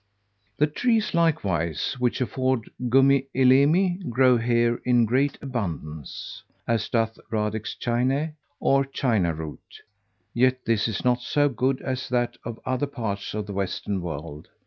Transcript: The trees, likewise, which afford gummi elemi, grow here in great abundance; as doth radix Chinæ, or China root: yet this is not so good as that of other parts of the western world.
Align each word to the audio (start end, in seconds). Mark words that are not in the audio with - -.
The 0.57 0.65
trees, 0.65 1.13
likewise, 1.13 1.95
which 1.99 2.21
afford 2.21 2.71
gummi 2.89 3.27
elemi, 3.35 4.09
grow 4.09 4.37
here 4.39 4.81
in 4.83 5.05
great 5.05 5.37
abundance; 5.43 6.41
as 6.67 6.89
doth 6.89 7.19
radix 7.29 7.77
Chinæ, 7.79 8.33
or 8.59 8.83
China 8.83 9.31
root: 9.35 9.59
yet 10.33 10.65
this 10.65 10.87
is 10.87 11.05
not 11.05 11.21
so 11.21 11.49
good 11.49 11.83
as 11.83 12.09
that 12.09 12.35
of 12.43 12.59
other 12.65 12.87
parts 12.87 13.35
of 13.35 13.45
the 13.45 13.53
western 13.53 14.01
world. 14.01 14.47